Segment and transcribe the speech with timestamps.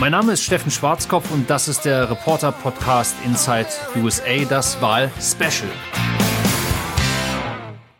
[0.00, 3.66] Mein Name ist Steffen Schwarzkopf und das ist der Reporter-Podcast Inside
[4.02, 5.68] USA, das Wahl-Special.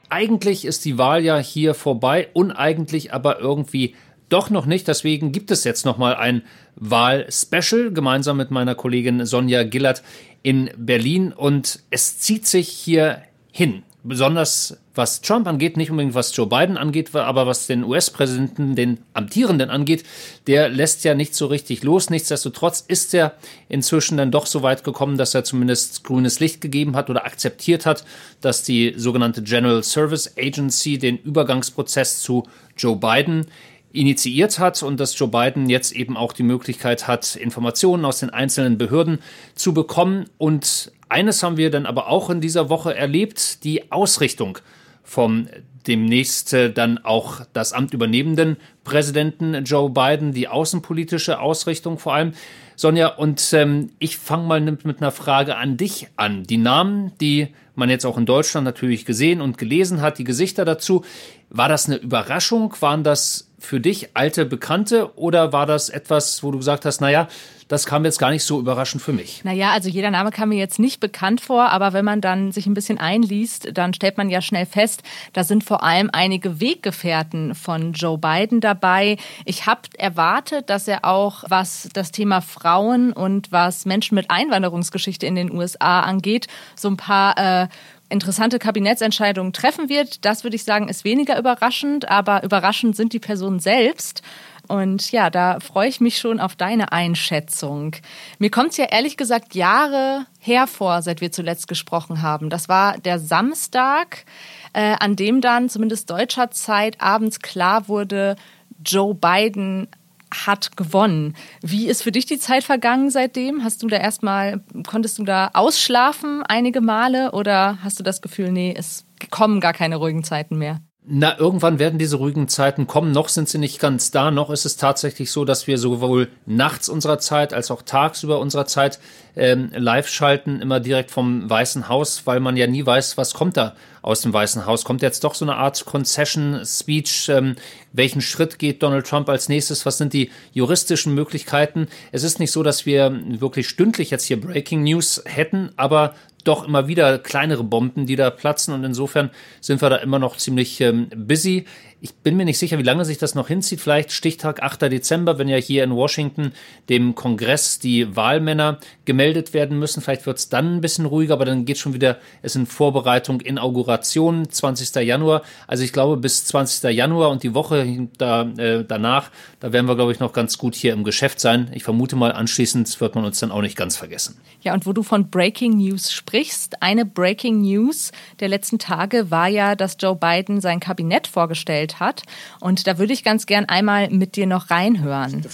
[0.09, 3.97] Eigentlich ist die Wahl ja hier vorbei, uneigentlich aber irgendwie
[4.31, 4.89] doch noch nicht.
[4.89, 6.41] Deswegen gibt es jetzt nochmal ein
[6.77, 10.03] Wahl-Special gemeinsam mit meiner Kollegin Sonja Gillert
[10.43, 13.21] in Berlin und es zieht sich hier
[13.53, 18.77] hin besonders was Trump angeht, nicht unbedingt was Joe Biden angeht, aber was den US-Präsidenten,
[18.77, 20.05] den amtierenden angeht,
[20.47, 22.11] der lässt ja nicht so richtig los.
[22.11, 23.33] Nichtsdestotrotz ist er
[23.71, 27.87] inzwischen dann doch so weit gekommen, dass er zumindest grünes Licht gegeben hat oder akzeptiert
[27.87, 28.05] hat,
[28.43, 32.47] dass die sogenannte General Service Agency den Übergangsprozess zu
[32.77, 33.47] Joe Biden
[33.93, 38.31] initiiert hat und dass Joe Biden jetzt eben auch die Möglichkeit hat, Informationen aus den
[38.31, 39.19] einzelnen Behörden
[39.55, 44.59] zu bekommen und eines haben wir dann aber auch in dieser Woche erlebt, die Ausrichtung
[45.03, 45.49] vom
[45.87, 52.33] demnächst äh, dann auch das Amt übernehmenden Präsidenten Joe Biden, die außenpolitische Ausrichtung vor allem.
[52.77, 56.45] Sonja, und ähm, ich fange mal mit, mit einer Frage an dich an.
[56.45, 60.65] Die Namen, die man jetzt auch in Deutschland natürlich gesehen und gelesen hat, die Gesichter
[60.65, 61.05] dazu,
[61.51, 62.75] war das eine Überraschung?
[62.81, 67.29] Waren das für dich alte Bekannte oder war das etwas, wo du gesagt hast, naja,
[67.71, 69.45] das kam jetzt gar nicht so überraschend für mich.
[69.45, 72.67] Naja, also jeder Name kam mir jetzt nicht bekannt vor, aber wenn man dann sich
[72.67, 75.05] ein bisschen einliest, dann stellt man ja schnell fest,
[75.35, 79.19] da sind vor allem einige Weggefährten von Joe Biden dabei.
[79.45, 85.25] Ich habe erwartet, dass er auch, was das Thema Frauen und was Menschen mit Einwanderungsgeschichte
[85.27, 87.69] in den USA angeht, so ein paar äh,
[88.09, 90.25] interessante Kabinettsentscheidungen treffen wird.
[90.25, 94.23] Das würde ich sagen, ist weniger überraschend, aber überraschend sind die Personen selbst.
[94.71, 97.97] Und ja, da freue ich mich schon auf deine Einschätzung.
[98.39, 102.51] Mir kommt es ja ehrlich gesagt Jahre her vor, seit wir zuletzt gesprochen haben.
[102.51, 104.25] Das war der Samstag,
[104.73, 108.37] äh, an dem dann zumindest deutscher Zeit abends klar wurde,
[108.85, 109.89] Joe Biden
[110.33, 111.35] hat gewonnen.
[111.63, 113.65] Wie ist für dich die Zeit vergangen seitdem?
[113.65, 118.53] Hast du da erstmal, konntest du da ausschlafen einige Male oder hast du das Gefühl,
[118.53, 120.81] nee, es kommen gar keine ruhigen Zeiten mehr?
[121.07, 123.11] Na, irgendwann werden diese ruhigen Zeiten kommen.
[123.13, 124.31] Noch sind sie nicht ganz da.
[124.31, 128.67] Noch ist es tatsächlich so, dass wir sowohl nachts unserer Zeit als auch tagsüber unserer
[128.67, 129.01] Zeit
[129.35, 133.57] ähm, live schalten, immer direkt vom Weißen Haus, weil man ja nie weiß, was kommt
[133.57, 134.85] da aus dem Weißen Haus.
[134.85, 137.31] Kommt jetzt doch so eine Art Concession-Speech?
[137.31, 137.57] Ähm,
[137.93, 139.87] welchen Schritt geht Donald Trump als nächstes?
[139.87, 141.89] Was sind die juristischen Möglichkeiten?
[142.13, 146.15] Es ist nicht so, dass wir wirklich stündlich jetzt hier Breaking News hätten, aber
[146.45, 149.31] doch immer wieder kleinere Bomben, die da platzen und insofern
[149.61, 151.67] sind wir da immer noch ziemlich ähm, busy.
[152.03, 153.79] Ich bin mir nicht sicher, wie lange sich das noch hinzieht.
[153.79, 154.83] Vielleicht Stichtag 8.
[154.83, 156.53] Dezember, wenn ja hier in Washington
[156.89, 160.01] dem Kongress die Wahlmänner gemeldet werden müssen.
[160.01, 163.43] Vielleicht wird es dann ein bisschen ruhiger, aber dann geht schon wieder es in Vorbereitung,
[163.43, 164.95] Inauguration, 20.
[165.05, 165.43] Januar.
[165.67, 166.91] Also ich glaube, bis 20.
[166.95, 170.75] Januar und die Woche da, äh, danach, da werden wir, glaube ich, noch ganz gut
[170.75, 171.71] hier im Geschäft sein.
[171.75, 174.39] Ich vermute mal, anschließend wird man uns dann auch nicht ganz vergessen.
[174.63, 179.49] Ja, und wo du von Breaking News sprichst, eine Breaking News der letzten Tage war
[179.49, 182.23] ja, dass Joe Biden sein Kabinett vorgestellt entwickelt hat.
[182.61, 185.45] Und da würde ich ganz gern einmal mit dir noch reinhören.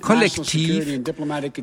[0.00, 1.00] Kollektiv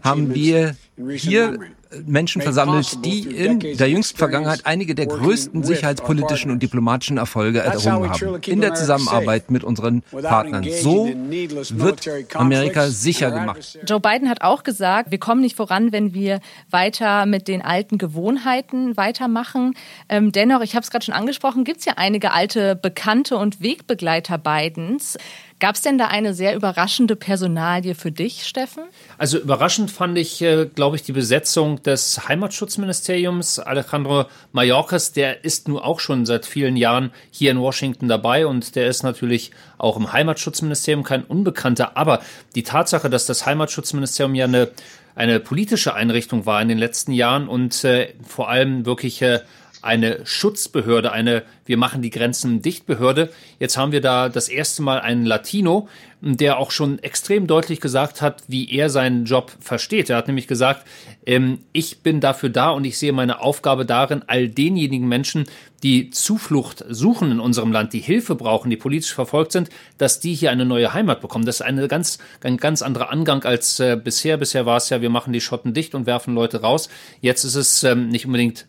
[0.03, 0.75] haben wir
[1.15, 1.59] hier
[2.05, 8.09] Menschen versammelt, die in der jüngsten Vergangenheit einige der größten sicherheitspolitischen und diplomatischen Erfolge errungen
[8.09, 8.41] haben.
[8.45, 10.65] In der Zusammenarbeit mit unseren Partnern.
[10.81, 13.79] So wird Amerika sicher gemacht.
[13.85, 16.39] Joe Biden hat auch gesagt, wir kommen nicht voran, wenn wir
[16.69, 19.73] weiter mit den alten Gewohnheiten weitermachen.
[20.09, 23.61] Ähm, dennoch, ich habe es gerade schon angesprochen, gibt es ja einige alte Bekannte und
[23.61, 25.17] Wegbegleiter Bidens.
[25.59, 28.83] Gab es denn da eine sehr überraschende Personalie für dich, Steffen?
[29.17, 33.57] Also überraschend fand ich, äh, glaube ich, die Besetzung des Heimatschutzministeriums.
[33.57, 38.75] Alejandro Mayorkas, der ist nun auch schon seit vielen Jahren hier in Washington dabei und
[38.75, 41.97] der ist natürlich auch im Heimatschutzministerium kein Unbekannter.
[41.97, 42.21] Aber
[42.53, 44.69] die Tatsache, dass das Heimatschutzministerium ja eine,
[45.15, 49.39] eine politische Einrichtung war in den letzten Jahren und äh, vor allem wirklich äh,
[49.81, 53.31] eine Schutzbehörde, eine Wir machen die Grenzen dicht Behörde.
[53.59, 55.87] Jetzt haben wir da das erste Mal einen Latino,
[56.21, 60.09] der auch schon extrem deutlich gesagt hat, wie er seinen Job versteht.
[60.09, 60.87] Er hat nämlich gesagt,
[61.25, 65.45] ähm, ich bin dafür da und ich sehe meine Aufgabe darin, all denjenigen Menschen,
[65.83, 69.69] die Zuflucht suchen in unserem Land, die Hilfe brauchen, die politisch verfolgt sind,
[69.99, 71.45] dass die hier eine neue Heimat bekommen.
[71.45, 74.37] Das ist eine ganz, ein ganz anderer Angang als äh, bisher.
[74.37, 76.89] Bisher war es ja, wir machen die Schotten dicht und werfen Leute raus.
[77.21, 78.65] Jetzt ist es ähm, nicht unbedingt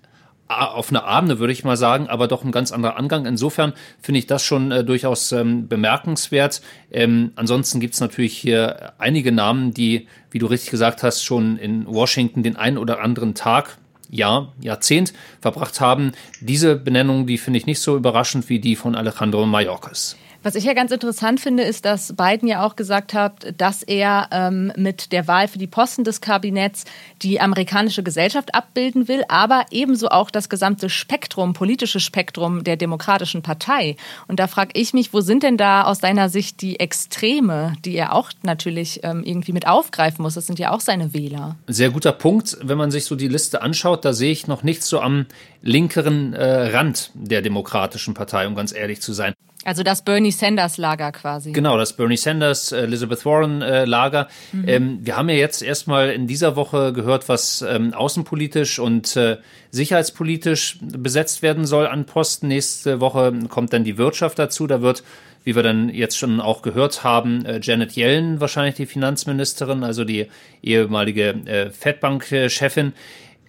[0.48, 3.26] auf einer Abende, würde ich mal sagen, aber doch ein ganz anderer Angang.
[3.26, 6.62] Insofern finde ich das schon äh, durchaus ähm, bemerkenswert.
[6.90, 11.58] Ähm, ansonsten gibt es natürlich hier einige Namen, die, wie du richtig gesagt hast, schon
[11.58, 13.76] in Washington den einen oder anderen Tag,
[14.10, 16.12] Jahr, Jahrzehnt verbracht haben.
[16.40, 20.16] Diese Benennung, die finde ich nicht so überraschend wie die von Alejandro Mayorkas.
[20.48, 24.28] Was ich ja ganz interessant finde, ist, dass Biden ja auch gesagt hat, dass er
[24.32, 26.86] ähm, mit der Wahl für die Posten des Kabinetts
[27.20, 33.42] die amerikanische Gesellschaft abbilden will, aber ebenso auch das gesamte Spektrum, politische Spektrum der Demokratischen
[33.42, 33.96] Partei.
[34.26, 37.94] Und da frage ich mich, wo sind denn da aus deiner Sicht die Extreme, die
[37.96, 40.32] er auch natürlich ähm, irgendwie mit aufgreifen muss?
[40.32, 41.56] Das sind ja auch seine Wähler.
[41.66, 42.56] Sehr guter Punkt.
[42.62, 45.26] Wenn man sich so die Liste anschaut, da sehe ich noch nichts so am
[45.60, 49.34] linkeren äh, Rand der Demokratischen Partei, um ganz ehrlich zu sein.
[49.64, 51.52] Also das Bernie Sanders Lager quasi.
[51.52, 54.28] Genau, das Bernie Sanders, äh, Elizabeth Warren äh, Lager.
[54.52, 54.64] Mhm.
[54.68, 59.38] Ähm, wir haben ja jetzt erstmal in dieser Woche gehört, was ähm, außenpolitisch und äh,
[59.70, 62.48] sicherheitspolitisch besetzt werden soll an Posten.
[62.48, 64.66] Nächste Woche kommt dann die Wirtschaft dazu.
[64.66, 65.02] Da wird
[65.44, 70.04] wie wir dann jetzt schon auch gehört haben, äh, Janet Yellen wahrscheinlich die Finanzministerin, also
[70.04, 70.26] die
[70.62, 72.92] ehemalige äh, Fedbank-Chefin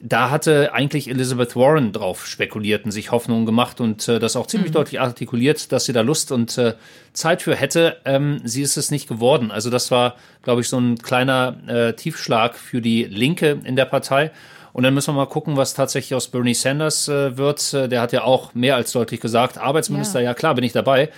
[0.02, 4.48] da hatte eigentlich Elizabeth Warren drauf spekuliert und sich Hoffnungen gemacht und äh, das auch
[4.48, 4.76] ziemlich mhm.
[4.76, 6.76] deutlich artikuliert, dass sie da Lust und äh,
[7.14, 7.98] Zeit für hätte.
[8.06, 9.52] Ähm, sie ist es nicht geworden.
[9.52, 13.86] Also das war, glaube ich, so ein kleiner äh, Tiefschlag für die Linke in der
[13.86, 14.32] Partei.
[14.72, 17.74] Und dann müssen wir mal gucken, was tatsächlich aus Bernie Sanders äh, wird.
[17.74, 20.72] Äh, der hat ja auch mehr als deutlich gesagt, Arbeitsminister, ja, ja klar, bin ich
[20.72, 21.10] dabei.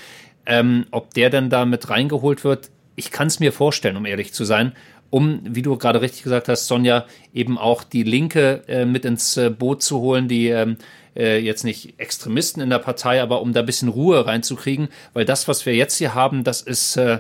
[0.45, 4.33] Ähm, ob der denn da mit reingeholt wird, ich kann es mir vorstellen, um ehrlich
[4.33, 4.73] zu sein
[5.11, 9.37] um, wie du gerade richtig gesagt hast, Sonja, eben auch die Linke äh, mit ins
[9.37, 10.77] äh, Boot zu holen, die ähm,
[11.15, 15.25] äh, jetzt nicht Extremisten in der Partei, aber um da ein bisschen Ruhe reinzukriegen, weil
[15.25, 17.19] das, was wir jetzt hier haben, das ist äh,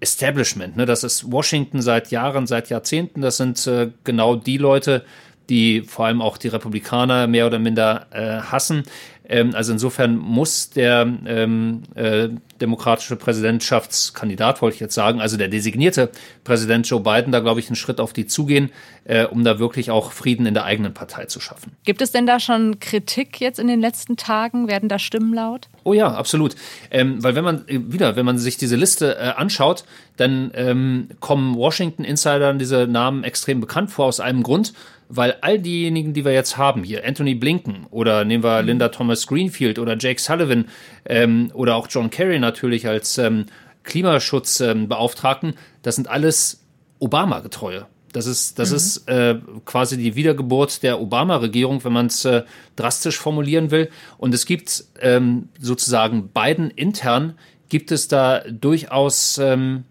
[0.00, 0.84] Establishment, ne?
[0.84, 5.04] das ist Washington seit Jahren, seit Jahrzehnten, das sind äh, genau die Leute,
[5.48, 8.84] die vor allem auch die Republikaner mehr oder minder äh, hassen.
[9.28, 12.28] Ähm, also insofern muss der ähm, äh,
[12.60, 16.10] demokratische Präsidentschaftskandidat, wollte ich jetzt sagen, also der designierte
[16.44, 18.70] Präsident Joe Biden, da glaube ich einen Schritt auf die zugehen,
[19.04, 21.72] äh, um da wirklich auch Frieden in der eigenen Partei zu schaffen.
[21.84, 24.66] Gibt es denn da schon Kritik jetzt in den letzten Tagen?
[24.66, 25.68] Werden da Stimmen laut?
[25.84, 26.56] Oh ja, absolut.
[26.90, 29.84] Ähm, weil wenn man äh, wieder, wenn man sich diese Liste äh, anschaut,
[30.16, 34.72] dann ähm, kommen Washington-Insidern diese Namen extrem bekannt vor aus einem Grund
[35.08, 38.68] weil all diejenigen, die wir jetzt haben hier, Anthony Blinken oder nehmen wir mhm.
[38.68, 40.66] Linda Thomas Greenfield oder Jake Sullivan
[41.06, 43.46] ähm, oder auch John Kerry natürlich als ähm,
[43.84, 46.64] Klimaschutzbeauftragten, ähm, das sind alles
[46.98, 47.86] Obama-Getreue.
[48.12, 48.76] Das ist, das mhm.
[48.76, 52.42] ist äh, quasi die Wiedergeburt der Obama-Regierung, wenn man es äh,
[52.76, 53.90] drastisch formulieren will.
[54.18, 57.34] Und es gibt ähm, sozusagen beiden intern
[57.68, 59.84] gibt es da durchaus ähm,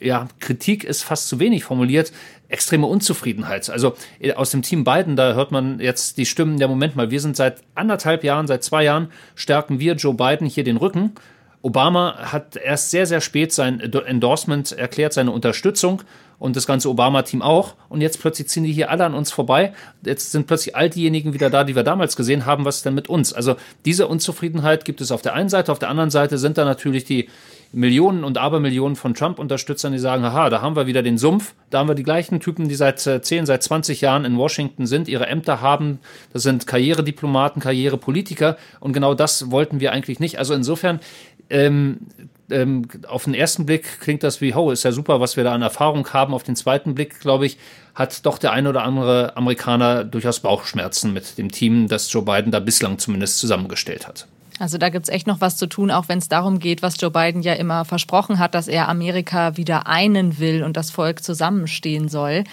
[0.00, 2.12] ja, Kritik ist fast zu wenig formuliert,
[2.48, 3.68] extreme Unzufriedenheit.
[3.70, 7.10] Also äh, aus dem Team Biden, da hört man jetzt die Stimmen, der Moment mal,
[7.10, 11.12] wir sind seit anderthalb Jahren, seit zwei Jahren, stärken wir Joe Biden hier den Rücken.
[11.60, 16.02] Obama hat erst sehr, sehr spät sein Endorsement erklärt, seine Unterstützung
[16.38, 17.74] und das ganze Obama-Team auch.
[17.88, 19.72] Und jetzt plötzlich ziehen die hier alle an uns vorbei.
[20.04, 22.64] Jetzt sind plötzlich all diejenigen wieder da, die wir damals gesehen haben.
[22.64, 23.32] Was ist denn mit uns?
[23.32, 25.72] Also diese Unzufriedenheit gibt es auf der einen Seite.
[25.72, 27.28] Auf der anderen Seite sind da natürlich die
[27.72, 31.80] Millionen und Abermillionen von Trump-Unterstützern, die sagen, haha, da haben wir wieder den Sumpf, da
[31.80, 35.06] haben wir die gleichen Typen, die seit 10, äh, seit 20 Jahren in Washington sind,
[35.06, 35.98] ihre Ämter haben,
[36.32, 40.38] das sind Karrierediplomaten, Karrierepolitiker und genau das wollten wir eigentlich nicht.
[40.38, 41.00] Also insofern,
[41.50, 41.98] ähm,
[42.50, 45.52] ähm, auf den ersten Blick klingt das wie, oh, ist ja super, was wir da
[45.52, 46.32] an Erfahrung haben.
[46.32, 47.58] Auf den zweiten Blick, glaube ich,
[47.94, 52.50] hat doch der eine oder andere Amerikaner durchaus Bauchschmerzen mit dem Team, das Joe Biden
[52.50, 54.26] da bislang zumindest zusammengestellt hat.
[54.58, 57.00] Also da gibt es echt noch was zu tun, auch wenn es darum geht, was
[57.00, 61.22] Joe Biden ja immer versprochen hat, dass er Amerika wieder einen will und das Volk
[61.22, 62.44] zusammenstehen soll.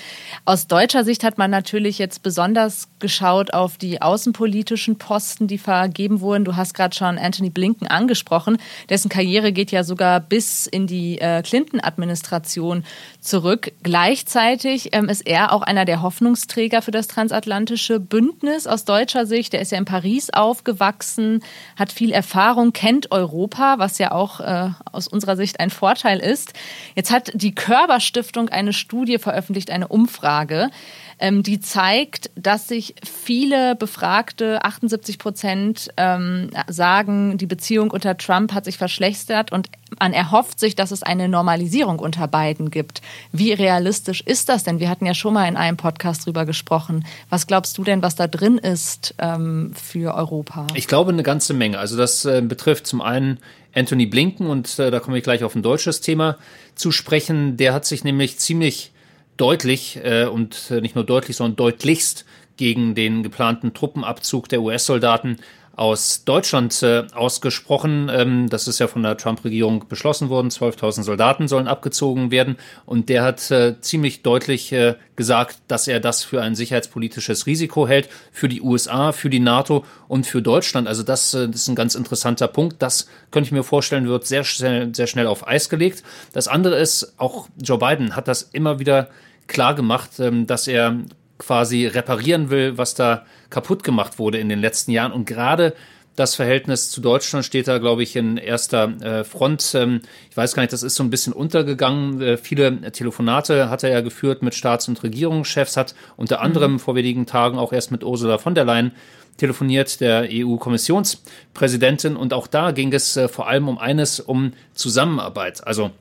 [0.45, 6.21] Aus deutscher Sicht hat man natürlich jetzt besonders geschaut auf die außenpolitischen Posten, die vergeben
[6.21, 6.45] wurden.
[6.45, 8.57] Du hast gerade schon Anthony Blinken angesprochen.
[8.89, 12.83] Dessen Karriere geht ja sogar bis in die äh, Clinton-Administration
[13.25, 13.71] zurück.
[13.83, 19.53] Gleichzeitig ähm, ist er auch einer der Hoffnungsträger für das transatlantische Bündnis aus deutscher Sicht.
[19.53, 21.43] Er ist ja in Paris aufgewachsen,
[21.75, 26.53] hat viel Erfahrung, kennt Europa, was ja auch äh, aus unserer Sicht ein Vorteil ist.
[26.95, 30.69] Jetzt hat die Körber Stiftung eine Studie veröffentlicht, eine Umfrage,
[31.19, 38.53] ähm, die zeigt, dass sich viele Befragte, 78 Prozent, ähm, sagen, die Beziehung unter Trump
[38.53, 39.69] hat sich verschlechtert und
[39.99, 43.01] man erhofft sich, dass es eine Normalisierung unter beiden gibt.
[43.31, 44.79] Wie realistisch ist das denn?
[44.79, 47.05] Wir hatten ja schon mal in einem Podcast drüber gesprochen.
[47.29, 50.67] Was glaubst du denn, was da drin ist ähm, für Europa?
[50.73, 51.79] Ich glaube eine ganze Menge.
[51.79, 53.39] Also das äh, betrifft zum einen
[53.73, 56.37] Anthony Blinken und äh, da komme ich gleich auf ein deutsches Thema
[56.75, 57.57] zu sprechen.
[57.57, 58.91] Der hat sich nämlich ziemlich
[59.37, 62.25] deutlich äh, und äh, nicht nur deutlich, sondern deutlichst
[62.57, 65.37] gegen den geplanten Truppenabzug der US-Soldaten
[65.75, 68.09] aus Deutschland äh, ausgesprochen.
[68.11, 70.49] Ähm, das ist ja von der Trump-Regierung beschlossen worden.
[70.49, 72.55] 12.000 Soldaten sollen abgezogen werden.
[72.85, 77.87] Und der hat äh, ziemlich deutlich äh, gesagt, dass er das für ein sicherheitspolitisches Risiko
[77.87, 80.87] hält, für die USA, für die NATO und für Deutschland.
[80.87, 82.81] Also das, äh, das ist ein ganz interessanter Punkt.
[82.81, 86.03] Das könnte ich mir vorstellen, wird sehr schnell, sehr schnell auf Eis gelegt.
[86.31, 89.09] Das andere ist, auch Joe Biden hat das immer wieder
[89.47, 90.99] klar gemacht, ähm, dass er
[91.37, 95.11] quasi reparieren will, was da kaputt gemacht wurde in den letzten Jahren.
[95.11, 95.73] Und gerade
[96.15, 99.75] das Verhältnis zu Deutschland steht da, glaube ich, in erster äh, Front.
[99.75, 102.21] Ähm, ich weiß gar nicht, das ist so ein bisschen untergegangen.
[102.21, 106.79] Äh, viele Telefonate hat er ja geführt mit Staats- und Regierungschefs, hat unter anderem mhm.
[106.79, 108.91] vor wenigen Tagen auch erst mit Ursula von der Leyen
[109.37, 112.15] telefoniert, der EU-Kommissionspräsidentin.
[112.15, 115.67] Und auch da ging es äh, vor allem um eines, um Zusammenarbeit.
[115.67, 115.91] Also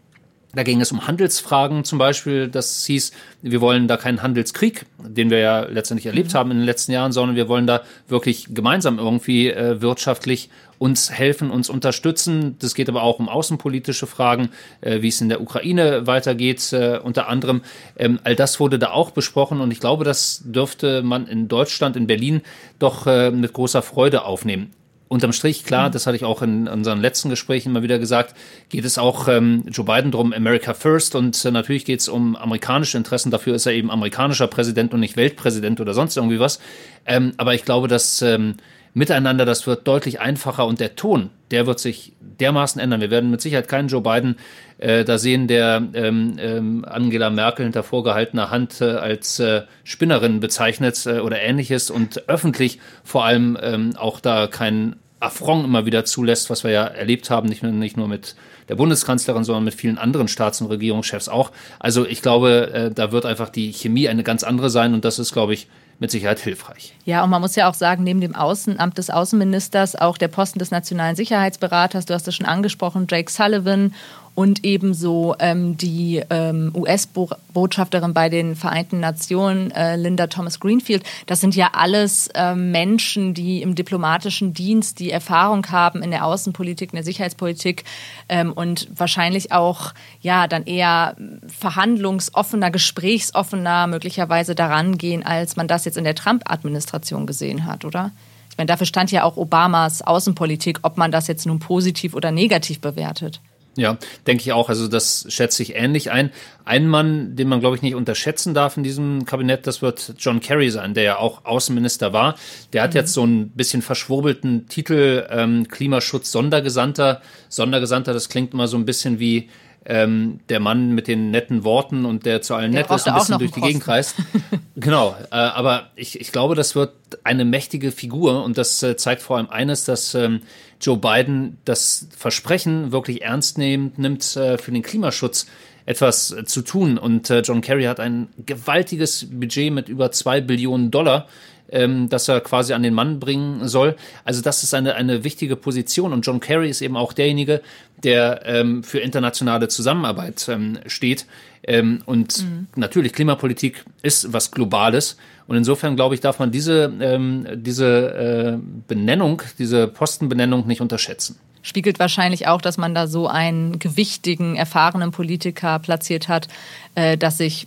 [0.55, 2.49] da ging es um Handelsfragen zum Beispiel.
[2.49, 6.39] Das hieß, wir wollen da keinen Handelskrieg, den wir ja letztendlich erlebt mhm.
[6.39, 11.11] haben in den letzten Jahren, sondern wir wollen da wirklich gemeinsam irgendwie äh, wirtschaftlich uns
[11.11, 12.57] helfen, uns unterstützen.
[12.59, 16.99] Das geht aber auch um außenpolitische Fragen, äh, wie es in der Ukraine weitergeht, äh,
[17.03, 17.63] unter anderem.
[17.97, 21.97] Ähm, all das wurde da auch besprochen und ich glaube, das dürfte man in Deutschland,
[21.97, 22.43] in Berlin
[22.79, 24.73] doch äh, mit großer Freude aufnehmen
[25.15, 25.93] unterm Strich, klar, mhm.
[25.93, 28.35] das hatte ich auch in unseren letzten Gesprächen immer wieder gesagt,
[28.69, 32.37] geht es auch ähm, Joe Biden drum, America First und äh, natürlich geht es um
[32.37, 33.31] amerikanische Interessen.
[33.31, 36.61] Dafür ist er eben amerikanischer Präsident und nicht Weltpräsident oder sonst irgendwie was.
[37.07, 38.57] Ähm, aber ich glaube, dass ähm,
[38.95, 43.01] miteinander, das wird deutlich einfacher und der Ton, der wird sich dermaßen ändern.
[43.01, 44.37] Wir werden mit Sicherheit keinen Joe Biden
[44.79, 50.41] äh, da sehen, der ähm, ähm, Angela Merkel hinter vorgehaltener Hand äh, als äh, Spinnerin
[50.41, 56.05] bezeichnet äh, oder ähnliches und öffentlich vor allem ähm, auch da keinen Affront immer wieder
[56.05, 58.35] zulässt, was wir ja erlebt haben, nicht nur, nicht nur mit
[58.69, 61.51] der Bundeskanzlerin, sondern mit vielen anderen Staats- und Regierungschefs auch.
[61.79, 65.19] Also ich glaube, äh, da wird einfach die Chemie eine ganz andere sein und das
[65.19, 66.95] ist, glaube ich, mit Sicherheit hilfreich.
[67.05, 70.59] Ja, und man muss ja auch sagen, neben dem Außenamt des Außenministers auch der Posten
[70.59, 73.95] des nationalen Sicherheitsberaters, du hast es schon angesprochen, Jake Sullivan
[74.35, 81.05] und ebenso ähm, die ähm, US-Botschafterin bei den Vereinten Nationen, äh, Linda Thomas Greenfield.
[81.27, 86.25] Das sind ja alles äh, Menschen, die im diplomatischen Dienst die Erfahrung haben in der
[86.25, 87.85] Außenpolitik, in der Sicherheitspolitik
[88.29, 95.85] ähm, und wahrscheinlich auch ja dann eher verhandlungsoffener, gesprächsoffener möglicherweise daran gehen, als man das
[95.85, 98.11] jetzt in der Trump-Administration gesehen hat, oder?
[98.51, 102.31] Ich meine, dafür stand ja auch Obamas Außenpolitik, ob man das jetzt nun positiv oder
[102.31, 103.41] negativ bewertet.
[103.77, 104.69] Ja, denke ich auch.
[104.69, 106.31] Also das schätze ich ähnlich ein.
[106.65, 110.41] Ein Mann, den man, glaube ich, nicht unterschätzen darf in diesem Kabinett, das wird John
[110.41, 112.37] Kerry sein, der ja auch Außenminister war.
[112.73, 112.97] Der hat mhm.
[112.97, 117.21] jetzt so ein bisschen verschwurbelten Titel ähm, Klimaschutz Sondergesandter.
[117.49, 119.49] Sondergesandter, das klingt immer so ein bisschen wie
[119.87, 123.15] ähm, der Mann mit den netten Worten und der zu allen der nett ist, ein
[123.15, 124.17] bisschen durch die Gegend reist.
[124.77, 129.23] genau, äh, aber ich, ich glaube, das wird eine mächtige Figur und das äh, zeigt
[129.23, 130.41] vor allem eines, dass ähm,
[130.81, 135.47] Joe Biden das Versprechen wirklich ernst nimmt, nimmt äh, für den Klimaschutz
[135.87, 136.99] etwas äh, zu tun.
[136.99, 141.29] Und äh, John Kerry hat ein gewaltiges Budget mit über zwei Billionen Dollar
[141.75, 143.97] ähm, das er quasi an den Mann bringen soll.
[144.25, 147.61] Also das ist eine, eine wichtige Position und John Kerry ist eben auch derjenige,
[148.03, 151.27] der ähm, für internationale Zusammenarbeit ähm, steht.
[151.67, 152.69] Ähm, und mhm.
[152.77, 155.17] natürlich, Klimapolitik ist was Globales.
[155.47, 161.39] Und insofern, glaube ich, darf man diese, ähm, diese äh, Benennung, diese Postenbenennung nicht unterschätzen
[161.65, 166.47] spiegelt wahrscheinlich auch, dass man da so einen gewichtigen, erfahrenen Politiker platziert hat,
[166.95, 167.67] äh, dass sich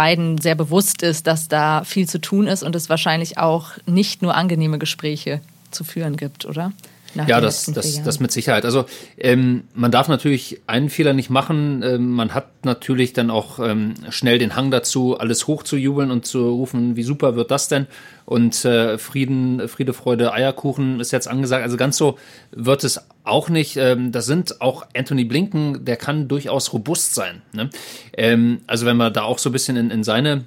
[0.00, 4.22] beiden sehr bewusst ist, dass da viel zu tun ist und es wahrscheinlich auch nicht
[4.22, 6.72] nur angenehme Gespräche zu führen gibt, oder?
[7.14, 8.64] ja, das, das, das mit Sicherheit.
[8.64, 8.86] Also
[9.18, 11.82] ähm, man darf natürlich einen Fehler nicht machen.
[11.82, 16.48] Ähm, man hat natürlich dann auch ähm, schnell den Hang dazu, alles hochzujubeln und zu
[16.48, 17.86] rufen, wie super wird das denn?
[18.24, 21.62] Und äh, Frieden, Friede, Freude, Eierkuchen ist jetzt angesagt.
[21.62, 22.16] Also ganz so
[22.52, 23.76] wird es auch nicht.
[23.76, 27.42] Ähm, das sind auch Anthony Blinken, der kann durchaus robust sein.
[27.52, 27.70] Ne?
[28.16, 30.44] Ähm, also wenn man da auch so ein bisschen in, in seine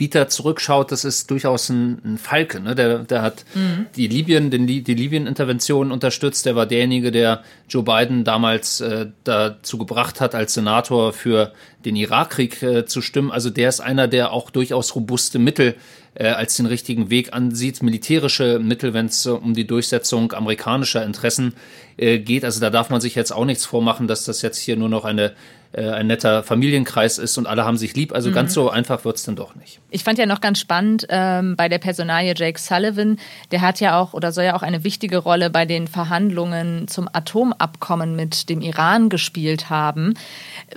[0.00, 2.60] Vita zurückschaut, das ist durchaus ein, ein Falke.
[2.60, 2.74] Ne?
[2.74, 3.86] Der, der hat mhm.
[3.94, 6.46] die Libyen, den, die Libyen-Intervention unterstützt.
[6.46, 11.52] Der war derjenige, der Joe Biden damals äh, dazu gebracht hat, als Senator für
[11.84, 13.30] den Irakkrieg äh, zu stimmen.
[13.30, 15.76] Also der ist einer, der auch durchaus robuste Mittel
[16.14, 21.04] äh, als den richtigen Weg ansieht, militärische Mittel, wenn es äh, um die Durchsetzung amerikanischer
[21.04, 21.54] Interessen
[21.96, 22.44] äh, geht.
[22.44, 25.04] Also da darf man sich jetzt auch nichts vormachen, dass das jetzt hier nur noch
[25.04, 25.32] eine
[25.78, 28.12] ein netter Familienkreis ist und alle haben sich lieb.
[28.12, 28.34] Also mhm.
[28.34, 29.80] ganz so einfach wird es dann doch nicht.
[29.90, 33.18] Ich fand ja noch ganz spannend ähm, bei der Personalie Jake Sullivan,
[33.50, 37.08] der hat ja auch oder soll ja auch eine wichtige Rolle bei den Verhandlungen zum
[37.12, 40.14] Atomabkommen mit dem Iran gespielt haben.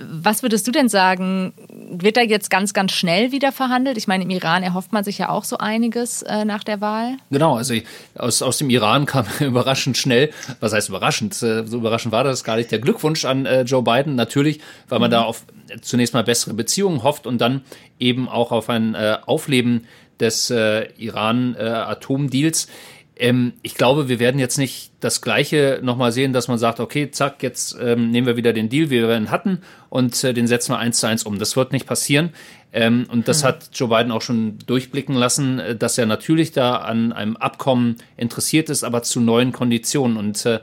[0.00, 1.52] Was würdest du denn sagen,
[1.90, 3.96] wird da jetzt ganz, ganz schnell wieder verhandelt?
[3.96, 7.16] Ich meine, im Iran erhofft man sich ja auch so einiges äh, nach der Wahl.
[7.30, 7.74] Genau, also
[8.16, 12.44] aus, aus dem Iran kam überraschend schnell, was heißt überraschend, äh, so überraschend war das
[12.44, 15.12] gar nicht, der Glückwunsch an äh, Joe Biden, natürlich, weil man mhm.
[15.12, 15.44] da auf
[15.80, 17.62] zunächst mal bessere Beziehungen hofft und dann
[17.98, 19.86] eben auch auf ein äh, Aufleben
[20.20, 22.68] des äh, Iran-Atomdeals.
[23.16, 27.10] Ähm, ich glaube, wir werden jetzt nicht das Gleiche nochmal sehen, dass man sagt, okay,
[27.10, 30.46] zack, jetzt ähm, nehmen wir wieder den Deal, wie wir ihn hatten, und äh, den
[30.46, 31.38] setzen wir eins zu eins um.
[31.38, 32.30] Das wird nicht passieren.
[32.72, 33.48] Ähm, und das mhm.
[33.48, 37.96] hat Joe Biden auch schon durchblicken lassen, äh, dass er natürlich da an einem Abkommen
[38.16, 40.16] interessiert ist, aber zu neuen Konditionen.
[40.16, 40.58] Und äh,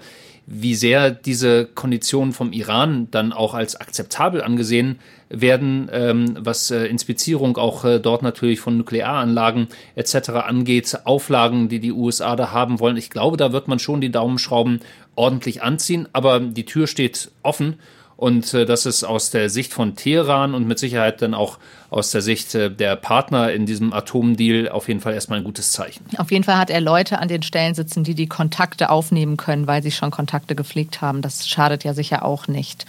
[0.45, 6.85] wie sehr diese Konditionen vom Iran dann auch als akzeptabel angesehen werden, ähm, was äh,
[6.85, 10.29] Inspizierung auch äh, dort natürlich von Nuklearanlagen etc.
[10.29, 12.97] angeht, Auflagen, die die USA da haben wollen.
[12.97, 14.81] Ich glaube, da wird man schon die Daumenschrauben
[15.15, 17.75] ordentlich anziehen, aber die Tür steht offen
[18.21, 21.57] und äh, das ist aus der Sicht von Teheran und mit Sicherheit dann auch
[21.89, 25.71] aus der Sicht äh, der Partner in diesem Atomdeal auf jeden Fall erstmal ein gutes
[25.71, 26.05] Zeichen.
[26.19, 29.65] Auf jeden Fall hat er Leute an den Stellen sitzen, die die Kontakte aufnehmen können,
[29.65, 31.23] weil sie schon Kontakte gepflegt haben.
[31.23, 32.85] Das schadet ja sicher auch nicht.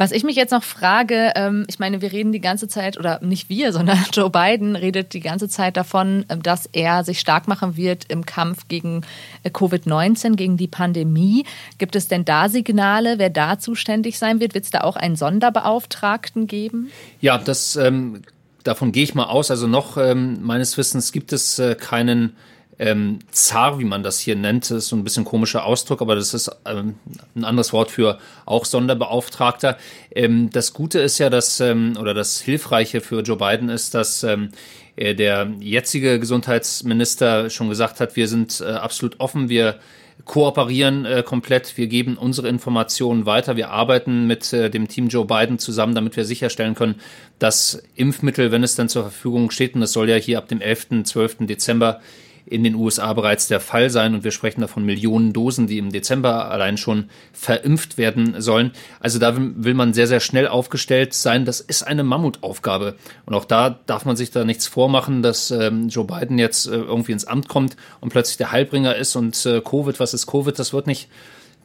[0.00, 3.20] Was ich mich jetzt noch frage, ähm, ich meine, wir reden die ganze Zeit, oder
[3.22, 7.48] nicht wir, sondern Joe Biden redet die ganze Zeit davon, ähm, dass er sich stark
[7.48, 9.02] machen wird im Kampf gegen
[9.42, 11.44] äh, Covid-19, gegen die Pandemie.
[11.76, 14.54] Gibt es denn da Signale, wer da zuständig sein wird?
[14.54, 16.90] Wird es da auch einen Sonderbeauftragten geben?
[17.20, 18.22] Ja, das ähm,
[18.64, 19.50] davon gehe ich mal aus.
[19.50, 22.34] Also noch ähm, meines Wissens gibt es äh, keinen
[22.80, 26.32] ähm, Zar, wie man das hier nennt, ist so ein bisschen komischer Ausdruck, aber das
[26.32, 26.94] ist ähm,
[27.36, 29.76] ein anderes Wort für auch Sonderbeauftragter.
[30.14, 34.22] Ähm, das Gute ist ja, dass, ähm, oder das Hilfreiche für Joe Biden ist, dass
[34.22, 34.48] ähm,
[34.96, 39.78] äh, der jetzige Gesundheitsminister schon gesagt hat, wir sind äh, absolut offen, wir
[40.24, 41.76] kooperieren äh, komplett.
[41.76, 43.56] Wir geben unsere Informationen weiter.
[43.56, 46.94] Wir arbeiten mit äh, dem Team Joe Biden zusammen, damit wir sicherstellen können,
[47.38, 50.62] dass Impfmittel, wenn es dann zur Verfügung steht, und das soll ja hier ab dem
[50.62, 51.36] 11., 12.
[51.40, 52.00] Dezember
[52.50, 55.92] in den USA bereits der Fall sein und wir sprechen davon Millionen Dosen, die im
[55.92, 58.72] Dezember allein schon verimpft werden sollen.
[58.98, 61.44] Also da will man sehr, sehr schnell aufgestellt sein.
[61.44, 62.96] Das ist eine Mammutaufgabe.
[63.24, 66.72] Und auch da darf man sich da nichts vormachen, dass ähm, Joe Biden jetzt äh,
[66.72, 70.58] irgendwie ins Amt kommt und plötzlich der Heilbringer ist und äh, Covid, was ist Covid,
[70.58, 71.08] das wird nicht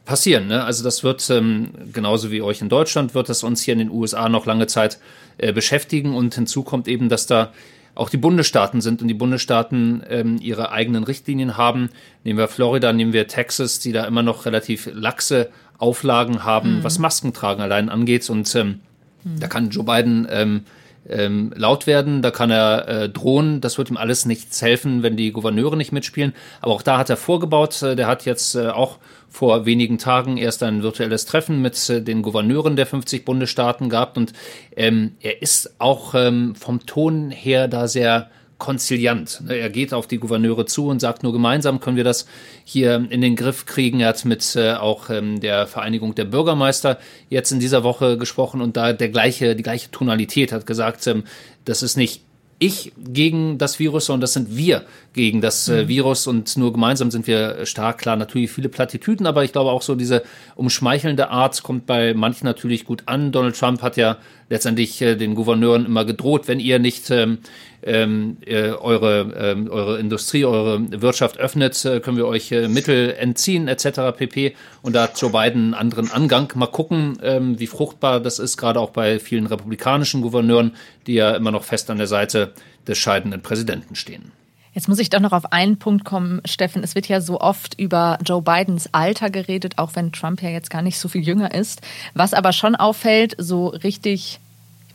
[0.04, 0.46] passieren.
[0.46, 0.62] Ne?
[0.62, 3.90] Also das wird ähm, genauso wie euch in Deutschland, wird das uns hier in den
[3.90, 5.00] USA noch lange Zeit
[5.38, 7.52] äh, beschäftigen und hinzu kommt eben, dass da
[7.96, 11.88] auch die Bundesstaaten sind und die Bundesstaaten ähm, ihre eigenen Richtlinien haben.
[12.24, 16.84] Nehmen wir Florida, nehmen wir Texas, die da immer noch relativ laxe Auflagen haben, mhm.
[16.84, 18.28] was Maskentragen allein angeht.
[18.30, 18.80] Und ähm,
[19.24, 19.40] mhm.
[19.40, 20.62] da kann Joe Biden ähm,
[21.08, 23.60] ähm, laut werden, da kann er äh, drohen.
[23.60, 26.34] Das wird ihm alles nichts helfen, wenn die Gouverneure nicht mitspielen.
[26.60, 27.82] Aber auch da hat er vorgebaut.
[27.82, 32.00] Äh, der hat jetzt äh, auch vor wenigen Tagen erst ein virtuelles Treffen mit äh,
[32.00, 34.16] den Gouverneuren der 50 Bundesstaaten gehabt.
[34.16, 34.32] Und
[34.76, 39.42] ähm, er ist auch ähm, vom Ton her da sehr konziliant.
[39.48, 42.26] Er geht auf die Gouverneure zu und sagt, nur gemeinsam können wir das
[42.64, 44.00] hier in den Griff kriegen.
[44.00, 48.60] Er hat mit äh, auch ähm, der Vereinigung der Bürgermeister jetzt in dieser Woche gesprochen
[48.60, 51.24] und da der gleiche, die gleiche Tonalität hat gesagt, ähm,
[51.64, 52.22] das ist nicht
[52.58, 55.88] ich gegen das Virus, sondern das sind wir gegen das äh, mhm.
[55.88, 57.98] Virus und nur gemeinsam sind wir stark.
[57.98, 60.22] Klar, natürlich viele Plattitüden, aber ich glaube auch so diese
[60.54, 63.30] umschmeichelnde Art kommt bei manchen natürlich gut an.
[63.30, 64.16] Donald Trump hat ja
[64.48, 67.38] letztendlich äh, den Gouverneuren immer gedroht, wenn ihr nicht ähm,
[67.82, 73.14] ähm, äh, eure, ähm, eure Industrie, eure Wirtschaft öffnet, äh, können wir euch äh, Mittel
[73.14, 74.16] entziehen etc.
[74.16, 74.54] pp.
[74.82, 76.52] Und da hat Joe Biden einen anderen Angang.
[76.56, 80.74] Mal gucken, ähm, wie fruchtbar das ist, gerade auch bei vielen republikanischen Gouverneuren,
[81.06, 82.52] die ja immer noch fest an der Seite
[82.86, 84.32] des scheidenden Präsidenten stehen.
[84.76, 86.84] Jetzt muss ich doch noch auf einen Punkt kommen, Steffen.
[86.84, 90.68] Es wird ja so oft über Joe Bidens Alter geredet, auch wenn Trump ja jetzt
[90.68, 91.80] gar nicht so viel jünger ist.
[92.12, 94.45] Was aber schon auffällt, so richtig ich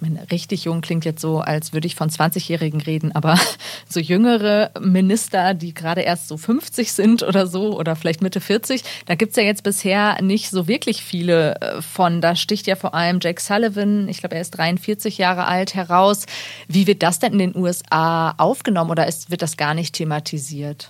[0.02, 3.40] meine, richtig jung klingt jetzt so, als würde ich von 20-Jährigen reden, aber
[3.90, 8.84] so jüngere Minister, die gerade erst so 50 sind oder so oder vielleicht Mitte 40,
[9.06, 12.22] da gibt es ja jetzt bisher nicht so wirklich viele äh, von.
[12.22, 16.26] Da sticht ja vor allem Jake Sullivan, ich glaube, er ist 43 Jahre alt, heraus.
[16.68, 20.90] Wie wird das denn in den USA aufgenommen oder ist, wird das gar nicht thematisiert?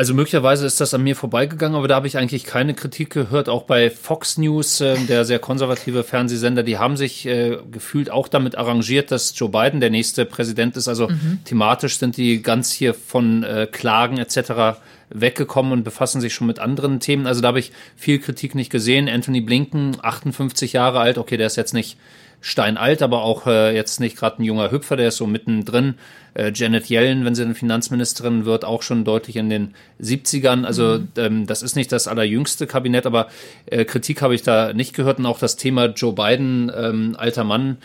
[0.00, 3.50] Also möglicherweise ist das an mir vorbeigegangen, aber da habe ich eigentlich keine Kritik gehört.
[3.50, 8.26] Auch bei Fox News, äh, der sehr konservative Fernsehsender, die haben sich äh, gefühlt auch
[8.26, 10.88] damit arrangiert, dass Joe Biden der nächste Präsident ist.
[10.88, 11.40] Also mhm.
[11.44, 14.80] thematisch sind die ganz hier von äh, Klagen etc.
[15.10, 17.26] weggekommen und befassen sich schon mit anderen Themen.
[17.26, 19.06] Also da habe ich viel Kritik nicht gesehen.
[19.06, 21.98] Anthony Blinken, 58 Jahre alt, okay, der ist jetzt nicht
[22.40, 25.94] steinalt, aber auch äh, jetzt nicht gerade ein junger Hüpfer, der ist so mittendrin.
[26.34, 30.64] Äh, Janet Yellen, wenn sie eine Finanzministerin wird, auch schon deutlich in den 70ern.
[30.64, 31.08] Also mhm.
[31.16, 33.28] ähm, das ist nicht das allerjüngste Kabinett, aber
[33.66, 35.18] äh, Kritik habe ich da nicht gehört.
[35.18, 37.78] Und auch das Thema Joe Biden, ähm, alter Mann,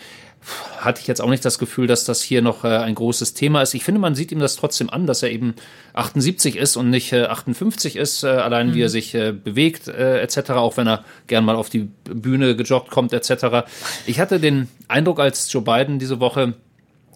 [0.78, 3.62] hatte ich jetzt auch nicht das Gefühl, dass das hier noch äh, ein großes Thema
[3.62, 3.74] ist.
[3.74, 5.56] Ich finde, man sieht ihm das trotzdem an, dass er eben
[5.94, 8.74] 78 ist und nicht äh, 58 ist, äh, allein mhm.
[8.74, 8.92] wie er mhm.
[8.92, 13.14] sich äh, bewegt äh, etc., auch wenn er gern mal auf die Bühne gejoggt kommt
[13.14, 13.68] etc.
[14.06, 16.54] Ich hatte den Eindruck, als Joe Biden diese Woche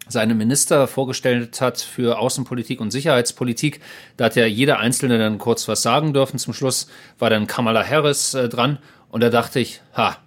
[0.10, 3.80] seine Minister vorgestellt hat für Außenpolitik und Sicherheitspolitik.
[4.18, 6.40] Da hat ja jeder Einzelne dann kurz was sagen dürfen.
[6.40, 6.90] Zum Schluss
[7.20, 10.18] war dann Kamala Harris äh, dran und da dachte ich, ha,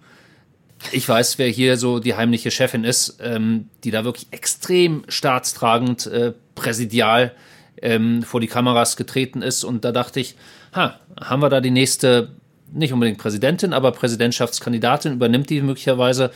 [0.91, 6.07] ich weiß, wer hier so die heimliche Chefin ist, ähm, die da wirklich extrem staatstragend,
[6.07, 7.33] äh, präsidial
[7.81, 9.63] ähm, vor die Kameras getreten ist.
[9.63, 10.35] Und da dachte ich,
[10.73, 12.29] ha, haben wir da die nächste,
[12.71, 16.31] nicht unbedingt Präsidentin, aber Präsidentschaftskandidatin, übernimmt die möglicherweise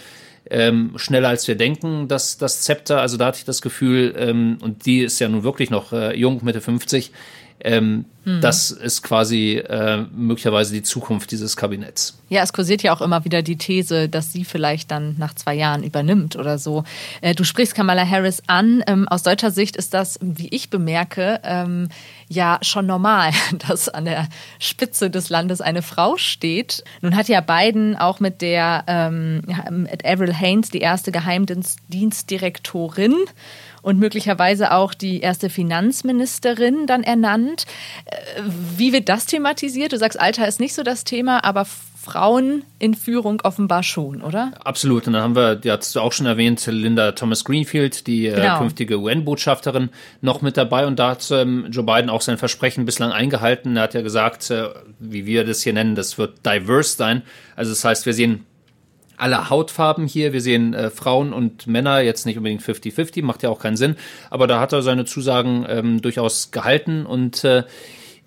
[0.50, 3.02] ähm, schneller als wir denken, das, das Zepter.
[3.02, 6.18] Also da hatte ich das Gefühl, ähm, und die ist ja nun wirklich noch äh,
[6.18, 7.12] jung, Mitte 50,
[7.60, 8.42] ähm, mhm.
[8.42, 12.18] Das ist quasi äh, möglicherweise die Zukunft dieses Kabinetts.
[12.30, 15.56] Ja, es kursiert ja auch immer wieder die These, dass sie vielleicht dann nach zwei
[15.56, 16.84] Jahren übernimmt oder so.
[17.22, 18.84] Äh, du sprichst Kamala Harris an.
[18.86, 21.88] Ähm, aus deutscher Sicht ist das, wie ich bemerke, ähm,
[22.28, 23.32] ja schon normal,
[23.68, 24.28] dass an der
[24.60, 26.84] Spitze des Landes eine Frau steht.
[27.02, 33.16] Nun hat ja Biden auch mit der ähm, mit Avril Haines die erste Geheimdienstdirektorin
[33.82, 37.66] und möglicherweise auch die erste Finanzministerin dann ernannt.
[38.77, 39.93] Wie wird das thematisiert?
[39.93, 41.65] Du sagst, Alter ist nicht so das Thema, aber
[42.08, 44.53] Frauen in Führung offenbar schon, oder?
[44.63, 45.08] Absolut.
[45.08, 48.36] Und dann haben wir, die hast du auch schon erwähnt, Linda Thomas Greenfield, die äh,
[48.36, 48.56] genau.
[48.56, 49.89] äh, künftige UN-Botschafterin,
[50.21, 50.88] noch mit dabei.
[50.88, 53.75] Und da hat ähm, Joe Biden auch sein Versprechen bislang eingehalten.
[53.75, 57.23] Er hat ja gesagt, äh, wie wir das hier nennen, das wird diverse sein.
[57.58, 58.45] Also das heißt, wir sehen
[59.17, 60.32] alle Hautfarben hier.
[60.32, 63.97] Wir sehen äh, Frauen und Männer, jetzt nicht unbedingt 50-50, macht ja auch keinen Sinn.
[64.30, 67.63] Aber da hat er seine Zusagen ähm, durchaus gehalten und äh,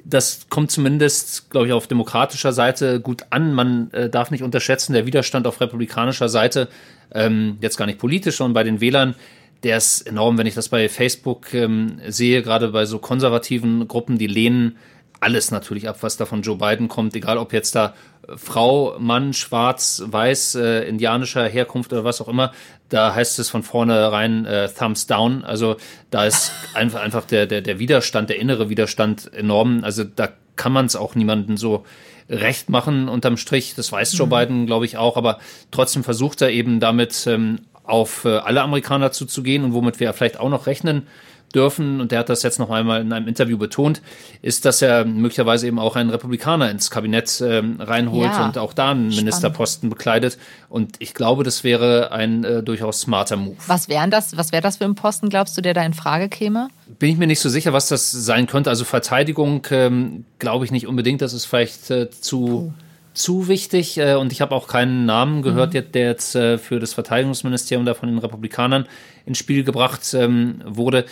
[0.04, 3.54] das kommt zumindest, glaube ich, auf demokratischer Seite gut an.
[3.54, 6.68] Man äh, darf nicht unterschätzen, der Widerstand auf republikanischer Seite,
[7.12, 9.14] ähm, jetzt gar nicht politisch, sondern bei den Wählern,
[9.62, 14.18] der ist enorm, wenn ich das bei Facebook ähm, sehe, gerade bei so konservativen Gruppen,
[14.18, 14.76] die lehnen
[15.20, 17.94] alles natürlich ab, was da von Joe Biden kommt, egal ob jetzt da
[18.36, 22.52] Frau, Mann, Schwarz, Weiß, äh, indianischer Herkunft oder was auch immer,
[22.88, 25.44] da heißt es von vornherein äh, Thumbs down.
[25.44, 25.76] Also
[26.10, 29.84] da ist einfach, einfach der, der, der Widerstand, der innere Widerstand enorm.
[29.84, 31.84] Also da kann man es auch niemandem so
[32.28, 33.74] recht machen unterm Strich.
[33.74, 34.30] Das weiß Joe mhm.
[34.30, 35.16] Biden, glaube ich, auch.
[35.16, 35.38] Aber
[35.70, 40.38] trotzdem versucht er eben damit ähm, auf äh, alle Amerikaner zuzugehen und womit wir vielleicht
[40.38, 41.06] auch noch rechnen
[41.54, 44.02] dürfen, und der hat das jetzt noch einmal in einem Interview betont,
[44.42, 48.72] ist, dass er möglicherweise eben auch einen Republikaner ins Kabinett ähm, reinholt ja, und auch
[48.72, 49.16] da einen spannend.
[49.16, 50.38] Ministerposten bekleidet.
[50.68, 53.56] Und ich glaube, das wäre ein äh, durchaus smarter Move.
[53.66, 56.28] Was wären das, was wäre das für ein Posten, glaubst du, der da in Frage
[56.28, 56.68] käme?
[56.98, 58.70] Bin ich mir nicht so sicher, was das sein könnte.
[58.70, 62.46] Also Verteidigung ähm, glaube ich nicht unbedingt, das ist vielleicht äh, zu.
[62.46, 62.72] Puh
[63.12, 65.92] zu wichtig äh, und ich habe auch keinen Namen gehört, mhm.
[65.92, 68.86] der jetzt äh, für das Verteidigungsministerium da von den Republikanern
[69.26, 71.04] ins Spiel gebracht ähm, wurde.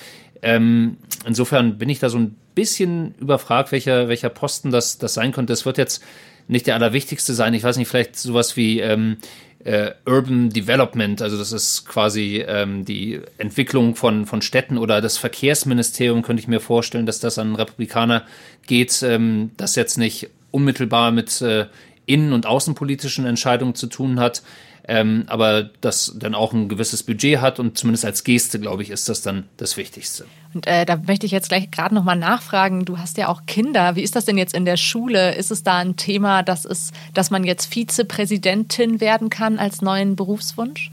[0.42, 0.96] Ähm,
[1.26, 5.52] insofern bin ich da so ein bisschen überfragt, welcher, welcher Posten das, das sein könnte.
[5.52, 6.02] Es wird jetzt
[6.48, 7.54] nicht der allerwichtigste sein.
[7.54, 9.18] Ich weiß nicht, vielleicht sowas wie ähm,
[9.64, 15.18] äh, Urban Development, also das ist quasi ähm, die Entwicklung von, von Städten oder das
[15.18, 18.24] Verkehrsministerium, könnte ich mir vorstellen, dass das an Republikaner
[18.66, 21.66] geht, ähm, das jetzt nicht unmittelbar mit äh,
[22.06, 24.42] innen- und außenpolitischen Entscheidungen zu tun hat,
[24.88, 28.90] ähm, aber das dann auch ein gewisses Budget hat und zumindest als Geste, glaube ich,
[28.90, 30.24] ist das dann das Wichtigste.
[30.54, 33.96] Und äh, da möchte ich jetzt gleich gerade nochmal nachfragen, du hast ja auch Kinder,
[33.96, 35.34] wie ist das denn jetzt in der Schule?
[35.34, 40.16] Ist es da ein Thema, dass, es, dass man jetzt Vizepräsidentin werden kann als neuen
[40.16, 40.90] Berufswunsch?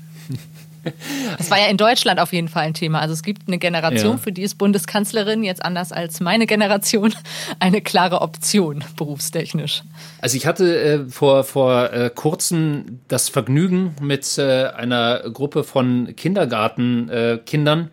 [1.37, 2.99] Das war ja in Deutschland auf jeden Fall ein Thema.
[2.99, 4.17] Also es gibt eine Generation, ja.
[4.17, 7.13] für die ist Bundeskanzlerin jetzt anders als meine Generation
[7.59, 9.83] eine klare Option berufstechnisch.
[10.21, 16.15] Also ich hatte äh, vor, vor äh, kurzem das Vergnügen mit äh, einer Gruppe von
[16.15, 17.89] Kindergartenkindern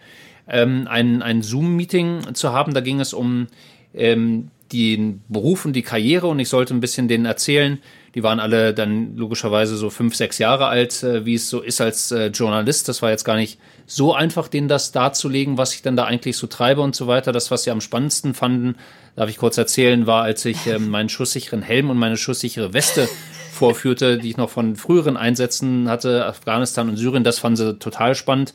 [0.49, 2.75] ähm, ein, ein Zoom-Meeting zu haben.
[2.75, 3.49] Da ging es um
[3.95, 7.79] ähm, den Beruf und die Karriere und ich sollte ein bisschen denen erzählen,
[8.15, 11.81] die waren alle dann logischerweise so fünf, sechs Jahre alt, äh, wie es so ist
[11.81, 12.89] als äh, Journalist.
[12.89, 16.37] Das war jetzt gar nicht so einfach, denen das darzulegen, was ich dann da eigentlich
[16.37, 17.33] so treibe und so weiter.
[17.33, 18.77] Das, was sie am spannendsten fanden,
[19.17, 23.09] darf ich kurz erzählen, war, als ich ähm, meinen schusssicheren Helm und meine schusssichere Weste
[23.53, 27.25] vorführte, die ich noch von früheren Einsätzen hatte, Afghanistan und Syrien.
[27.25, 28.53] Das fanden sie total spannend.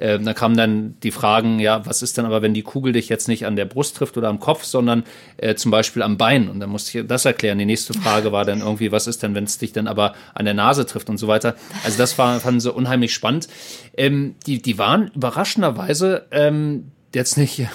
[0.00, 3.08] Äh, da kamen dann die Fragen, ja, was ist denn aber, wenn die Kugel dich
[3.08, 5.04] jetzt nicht an der Brust trifft oder am Kopf, sondern
[5.36, 6.48] äh, zum Beispiel am Bein?
[6.48, 7.58] Und dann musste ich das erklären.
[7.58, 10.44] Die nächste Frage war dann irgendwie, was ist denn, wenn es dich dann aber an
[10.44, 11.54] der Nase trifft und so weiter.
[11.84, 13.48] Also das war, fanden sie unheimlich spannend.
[13.96, 17.66] Ähm, die, die waren überraschenderweise ähm, jetzt nicht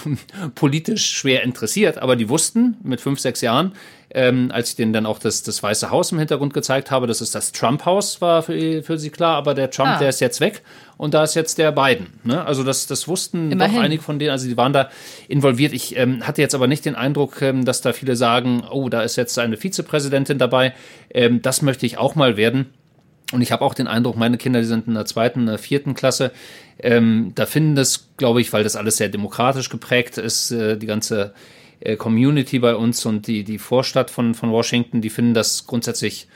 [0.56, 3.74] politisch schwer interessiert, aber die wussten mit fünf, sechs Jahren,
[4.12, 7.20] ähm, als ich denen dann auch das, das Weiße Haus im Hintergrund gezeigt habe, das
[7.20, 10.00] ist das Trump-Haus, war für, für sie klar, aber der Trump, ah.
[10.00, 10.62] der ist jetzt weg
[10.98, 12.08] und da ist jetzt der Biden.
[12.24, 12.46] Ne?
[12.46, 13.76] Also das, das wussten Immerhin.
[13.76, 14.90] doch einige von denen, also die waren da
[15.28, 15.74] involviert.
[15.74, 19.02] Ich ähm, hatte jetzt aber nicht den Eindruck, ähm, dass da viele sagen, oh, da
[19.02, 20.74] ist jetzt eine Vizepräsidentin dabei,
[21.14, 22.74] ähm, das möchte ich auch mal werden.
[23.32, 25.58] Und ich habe auch den Eindruck, meine Kinder, die sind in der zweiten, in der
[25.58, 26.32] vierten Klasse,
[26.80, 30.86] ähm, da finden das, glaube ich, weil das alles sehr demokratisch geprägt ist, äh, die
[30.86, 31.34] ganze
[31.80, 36.28] äh, Community bei uns und die, die Vorstadt von, von Washington, die finden das grundsätzlich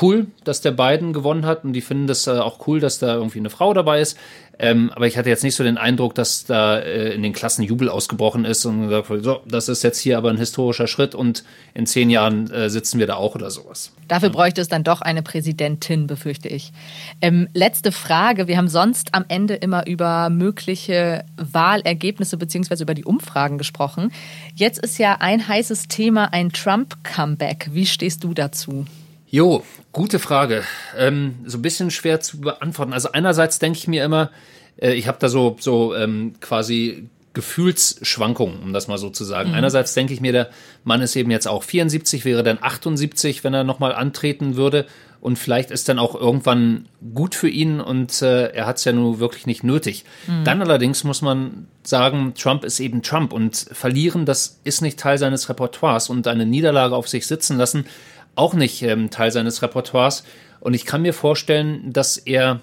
[0.00, 3.14] cool, dass der Biden gewonnen hat und die finden das äh, auch cool, dass da
[3.14, 4.16] irgendwie eine Frau dabei ist.
[4.58, 7.62] Ähm, aber ich hatte jetzt nicht so den Eindruck, dass da äh, in den Klassen
[7.62, 11.44] Jubel ausgebrochen ist und gesagt so, das ist jetzt hier aber ein historischer Schritt und
[11.74, 13.92] in zehn Jahren äh, sitzen wir da auch oder sowas.
[14.08, 16.72] Dafür bräuchte es dann doch eine Präsidentin, befürchte ich.
[17.20, 18.48] Ähm, letzte Frage.
[18.48, 24.10] Wir haben sonst am Ende immer über mögliche Wahlergebnisse beziehungsweise über die Umfragen gesprochen.
[24.54, 27.68] Jetzt ist ja ein heißes Thema ein Trump-Comeback.
[27.72, 28.86] Wie stehst du dazu?
[29.30, 29.62] Jo,
[29.92, 30.64] gute Frage.
[30.96, 32.92] Ähm, so ein bisschen schwer zu beantworten.
[32.92, 34.30] Also einerseits denke ich mir immer,
[34.80, 39.50] äh, ich habe da so, so ähm, quasi Gefühlsschwankungen, um das mal so zu sagen.
[39.50, 39.56] Mhm.
[39.56, 40.50] Einerseits denke ich mir, der
[40.84, 44.86] Mann ist eben jetzt auch 74, wäre dann 78, wenn er nochmal antreten würde.
[45.20, 48.92] Und vielleicht ist dann auch irgendwann gut für ihn und äh, er hat es ja
[48.92, 50.04] nun wirklich nicht nötig.
[50.28, 50.44] Mhm.
[50.44, 55.18] Dann allerdings muss man sagen, Trump ist eben Trump und verlieren, das ist nicht Teil
[55.18, 57.84] seines Repertoires und eine Niederlage auf sich sitzen lassen,
[58.38, 60.24] auch nicht ähm, Teil seines Repertoires.
[60.60, 62.60] Und ich kann mir vorstellen, dass er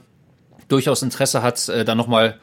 [0.67, 2.39] durchaus Interesse hat, äh, da nochmal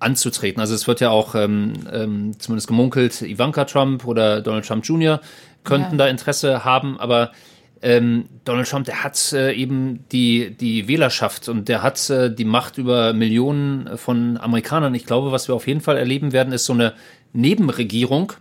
[0.00, 0.60] anzutreten.
[0.60, 5.20] Also es wird ja auch ähm, ähm, zumindest gemunkelt, Ivanka Trump oder Donald Trump Jr.
[5.64, 5.98] könnten ja.
[5.98, 7.32] da Interesse haben, aber
[7.80, 12.44] ähm, Donald Trump, der hat äh, eben die, die Wählerschaft und der hat äh, die
[12.44, 14.94] Macht über Millionen von Amerikanern.
[14.94, 16.94] Ich glaube, was wir auf jeden Fall erleben werden, ist so eine
[17.32, 18.32] Nebenregierung,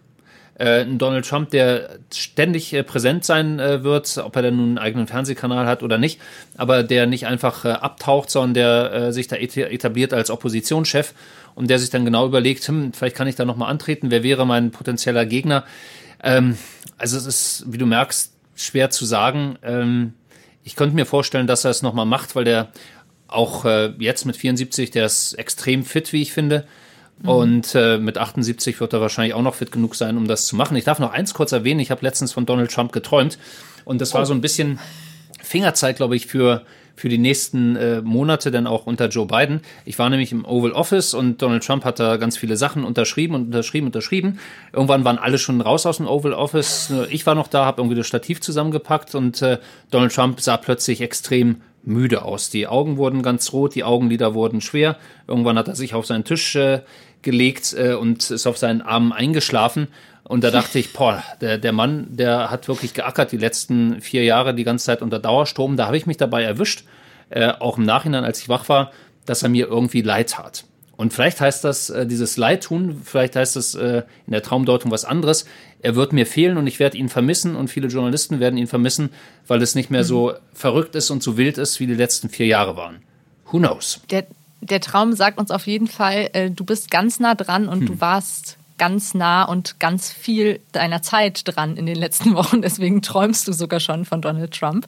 [0.57, 4.69] äh, ein Donald Trump, der ständig äh, präsent sein äh, wird, ob er dann nun
[4.69, 6.19] einen eigenen Fernsehkanal hat oder nicht,
[6.57, 11.13] aber der nicht einfach äh, abtaucht, sondern der äh, sich da etabliert als Oppositionschef
[11.55, 14.45] und der sich dann genau überlegt, hm, vielleicht kann ich da nochmal antreten, wer wäre
[14.45, 15.63] mein potenzieller Gegner.
[16.23, 16.57] Ähm,
[16.97, 19.57] also es ist, wie du merkst, schwer zu sagen.
[19.63, 20.13] Ähm,
[20.63, 22.69] ich könnte mir vorstellen, dass er es nochmal macht, weil der
[23.27, 26.65] auch äh, jetzt mit 74, der ist extrem fit, wie ich finde.
[27.21, 27.29] Mhm.
[27.29, 30.55] Und äh, mit 78 wird er wahrscheinlich auch noch fit genug sein, um das zu
[30.55, 30.77] machen.
[30.77, 31.79] Ich darf noch eins kurz erwähnen.
[31.79, 33.37] Ich habe letztens von Donald Trump geträumt.
[33.85, 34.79] Und das war so ein bisschen
[35.41, 36.63] Fingerzeit, glaube ich, für,
[36.95, 39.61] für die nächsten äh, Monate, dann auch unter Joe Biden.
[39.85, 43.33] Ich war nämlich im Oval Office und Donald Trump hat da ganz viele Sachen unterschrieben
[43.33, 44.39] und unterschrieben, unterschrieben.
[44.73, 46.91] Irgendwann waren alle schon raus aus dem Oval Office.
[47.09, 51.01] Ich war noch da, habe irgendwie das Stativ zusammengepackt und äh, Donald Trump sah plötzlich
[51.01, 52.49] extrem müde aus.
[52.49, 54.97] Die Augen wurden ganz rot, die Augenlider wurden schwer.
[55.27, 56.81] Irgendwann hat er sich auf seinen Tisch äh,
[57.21, 59.87] gelegt äh, und ist auf seinen Armen eingeschlafen.
[60.23, 64.25] Und da dachte ich, boah, der, der Mann, der hat wirklich geackert die letzten vier
[64.25, 65.77] Jahre die ganze Zeit unter Dauerstrom.
[65.77, 66.83] Da habe ich mich dabei erwischt,
[67.29, 68.91] äh, auch im Nachhinein, als ich wach war,
[69.25, 70.65] dass er mir irgendwie leid tat.
[70.97, 74.91] Und vielleicht heißt das, äh, dieses Leid tun, vielleicht heißt das äh, in der Traumdeutung
[74.91, 75.45] was anderes.
[75.79, 79.11] Er wird mir fehlen und ich werde ihn vermissen und viele Journalisten werden ihn vermissen,
[79.45, 80.35] weil es nicht mehr so mhm.
[80.53, 83.03] verrückt ist und so wild ist, wie die letzten vier Jahre waren.
[83.51, 84.01] Who knows?
[84.09, 84.25] Der,
[84.61, 87.85] der Traum sagt uns auf jeden Fall, äh, du bist ganz nah dran und hm.
[87.85, 92.61] du warst ganz nah und ganz viel deiner Zeit dran in den letzten Wochen.
[92.61, 94.87] Deswegen träumst du sogar schon von Donald Trump.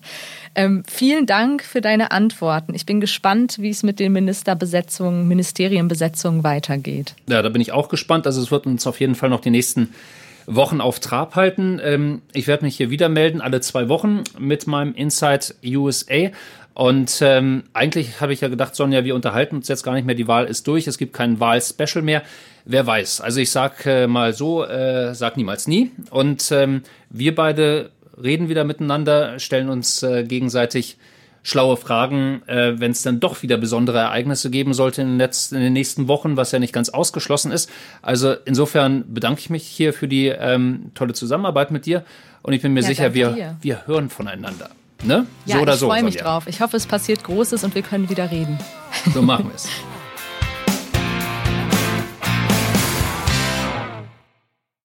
[0.56, 2.73] Ähm, vielen Dank für deine Antworten.
[2.75, 7.15] Ich bin gespannt, wie es mit den Ministerbesetzungen, Ministerienbesetzungen weitergeht.
[7.28, 8.25] Ja, da bin ich auch gespannt.
[8.25, 9.93] Also es wird uns auf jeden Fall noch die nächsten
[10.45, 11.80] Wochen auf Trab halten.
[11.84, 16.30] Ähm, ich werde mich hier wieder melden, alle zwei Wochen mit meinem Inside USA.
[16.80, 20.15] Und ähm, eigentlich habe ich ja gedacht, Sonja, wir unterhalten uns jetzt gar nicht mehr.
[20.15, 20.88] Die Wahl ist durch.
[20.88, 22.24] Es gibt kein Wahlspecial mehr.
[22.63, 23.20] Wer weiß.
[23.20, 25.92] Also ich sag äh, mal so, äh, sag niemals nie.
[26.10, 27.89] Und ähm, wir beide
[28.24, 30.98] reden wieder miteinander, stellen uns äh, gegenseitig
[31.44, 35.56] schlaue Fragen, äh, wenn es dann doch wieder besondere Ereignisse geben sollte in den, letzten,
[35.56, 37.70] in den nächsten Wochen, was ja nicht ganz ausgeschlossen ist.
[38.02, 42.06] Also insofern bedanke ich mich hier für die ähm, tolle Zusammenarbeit mit dir
[42.42, 44.70] und ich bin mir ja, sicher, wir, wir hören voneinander.
[45.03, 45.25] Ne?
[45.45, 45.85] Ja, so oder ich so.
[45.85, 46.47] Ich freue mich drauf.
[46.47, 48.57] Ich hoffe, es passiert Großes und wir können wieder reden.
[49.13, 49.67] So machen wir es.